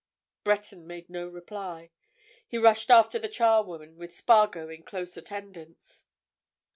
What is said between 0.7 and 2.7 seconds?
made no reply. He